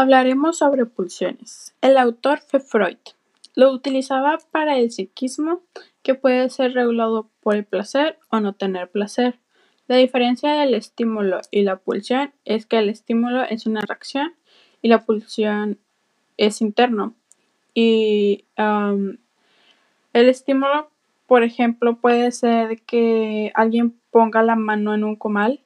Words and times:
Hablaremos 0.00 0.56
sobre 0.56 0.86
pulsiones. 0.86 1.74
El 1.82 1.98
autor 1.98 2.38
fue 2.38 2.60
Freud. 2.60 2.96
Lo 3.54 3.70
utilizaba 3.70 4.38
para 4.50 4.78
el 4.78 4.90
psiquismo, 4.90 5.60
que 6.02 6.14
puede 6.14 6.48
ser 6.48 6.72
regulado 6.72 7.28
por 7.42 7.54
el 7.54 7.66
placer 7.66 8.18
o 8.30 8.40
no 8.40 8.54
tener 8.54 8.90
placer. 8.90 9.38
La 9.88 9.96
diferencia 9.96 10.54
del 10.54 10.72
estímulo 10.72 11.42
y 11.50 11.64
la 11.64 11.76
pulsión 11.76 12.32
es 12.46 12.64
que 12.64 12.78
el 12.78 12.88
estímulo 12.88 13.42
es 13.42 13.66
una 13.66 13.82
reacción 13.82 14.32
y 14.80 14.88
la 14.88 15.04
pulsión 15.04 15.78
es 16.38 16.62
interno. 16.62 17.14
Y 17.74 18.46
el 18.56 19.18
estímulo, 20.14 20.88
por 21.26 21.42
ejemplo, 21.42 21.96
puede 22.00 22.32
ser 22.32 22.80
que 22.84 23.52
alguien 23.54 24.00
ponga 24.10 24.42
la 24.42 24.56
mano 24.56 24.94
en 24.94 25.04
un 25.04 25.16
comal 25.16 25.60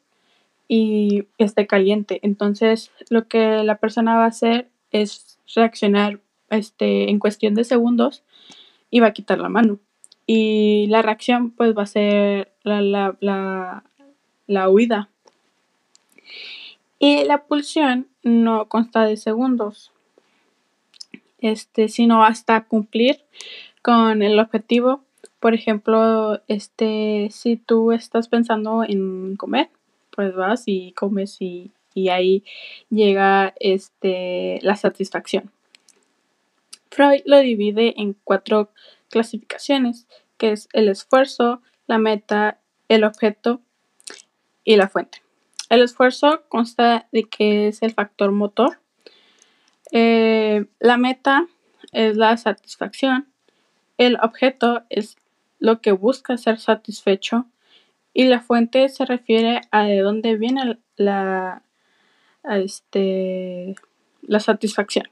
y 0.77 1.29
esté 1.39 1.69
caliente. 1.69 2.19
Entonces, 2.25 2.91
lo 3.09 3.29
que 3.29 3.63
la 3.63 3.77
persona 3.77 4.17
va 4.17 4.25
a 4.25 4.35
hacer 4.35 4.67
es 4.91 5.39
reaccionar 5.55 6.19
este, 6.51 7.11
en 7.11 7.21
cuestión 7.21 7.55
de 7.55 7.63
segundos 7.63 8.25
y 8.91 8.99
va 8.99 9.07
a 9.07 9.13
quitar 9.13 9.39
la 9.39 9.49
mano. 9.49 9.79
Y 10.27 10.89
la 10.89 11.01
reacción 11.01 11.53
pues 11.53 11.79
va 11.79 11.85
a 11.85 11.87
ser 11.87 12.51
la, 12.65 12.81
la, 12.81 13.17
la, 13.21 13.85
la 14.49 14.69
huida. 14.69 15.11
Y 16.99 17.23
la 17.23 17.45
pulsión 17.45 18.09
no 18.25 18.67
consta 18.67 19.05
de 19.05 19.17
segundos, 19.17 19.93
este, 21.39 21.89
sino 21.89 22.25
hasta 22.25 22.65
cumplir 22.65 23.21
con 23.81 24.23
el 24.23 24.41
objetivo. 24.41 25.05
Por 25.39 25.55
ejemplo, 25.55 26.41
este, 26.49 27.29
si 27.31 27.59
tú 27.59 27.93
estás 27.93 28.27
pensando 28.27 28.83
en 28.83 29.37
comer, 29.37 29.69
pues 30.15 30.35
vas 30.35 30.65
y 30.67 30.93
comes 30.93 31.41
y, 31.41 31.73
ahí 32.11 32.43
llega 32.91 33.55
este, 33.61 34.59
la 34.63 34.75
satisfacción. 34.75 35.53
Freud 36.91 37.23
lo 37.25 37.39
divide 37.39 37.95
en 38.01 38.17
cuatro 38.25 38.71
clasificaciones, 39.11 40.09
que 40.37 40.53
es 40.53 40.69
el 40.73 40.89
esfuerzo, 40.89 41.63
la 41.87 41.99
meta, 41.99 42.59
el 42.89 43.05
objeto 43.05 43.61
y 44.65 44.77
la 44.77 44.89
fuente. 44.89 45.23
El 45.71 45.83
esfuerzo 45.83 46.43
consta 46.49 47.07
de 47.13 47.25
que 47.25 47.69
es 47.69 47.83
el 47.83 47.93
factor 47.93 48.33
motor. 48.33 48.81
Eh, 49.93 50.67
la 50.81 50.97
meta 50.97 51.47
es 51.93 52.17
la 52.17 52.37
satisfacción. 52.37 53.29
El 53.99 54.19
objeto 54.21 54.83
es 54.91 55.17
lo 55.61 55.81
que 55.81 55.93
busca 55.93 56.37
ser 56.37 56.59
satisfecho 56.59 57.47
y 58.15 58.25
la 58.25 58.41
fuente 58.41 58.89
se 58.89 59.05
refiere 59.05 59.61
a 59.73 59.83
de 59.85 59.99
dónde 59.99 60.37
viene 60.37 60.79
la, 60.97 61.63
este, 62.45 63.75
la 64.23 64.39
satisfacción. 64.39 65.09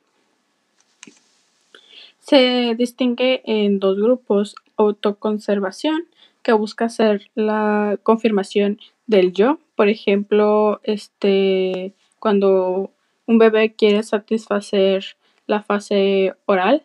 Se 2.21 2.77
distingue 2.77 3.43
en 3.45 3.81
dos 3.81 3.99
grupos, 3.99 4.55
autoconservación, 4.77 6.07
que 6.43 6.53
busca 6.53 6.89
ser 6.89 7.29
la 7.35 7.99
confirmación 8.05 8.81
del 9.07 9.33
yo. 9.33 9.59
Por 9.75 9.89
ejemplo, 9.89 10.81
este, 10.85 11.95
cuando 12.21 12.93
un 13.27 13.39
bebé 13.39 13.75
quiere 13.75 14.05
satisfacer 14.05 15.05
la 15.47 15.63
fase 15.63 16.35
oral, 16.47 16.85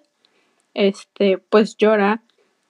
este, 0.74 1.38
pues 1.38 1.78
llora 1.78 2.24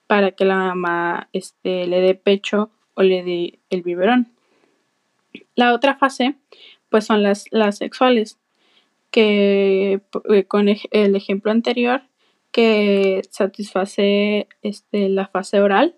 para 0.05 0.31
que 0.31 0.45
la 0.45 0.57
mamá 0.57 1.29
este, 1.31 1.87
le 1.87 2.01
dé 2.01 2.15
pecho 2.15 2.71
o 2.97 3.03
le 3.03 3.23
di 3.23 3.59
el 3.69 3.83
biberón. 3.83 4.33
La 5.55 5.73
otra 5.73 5.95
fase, 5.95 6.35
pues 6.89 7.05
son 7.05 7.21
las, 7.21 7.45
las 7.51 7.77
sexuales, 7.77 8.39
que 9.11 10.01
eh, 10.29 10.43
con 10.45 10.67
el 10.67 11.15
ejemplo 11.15 11.51
anterior, 11.51 12.01
que 12.51 13.21
satisface 13.29 14.47
este, 14.63 15.09
la 15.09 15.27
fase 15.27 15.61
oral, 15.61 15.95